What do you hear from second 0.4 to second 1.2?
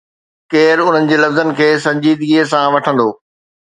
ڪير انهن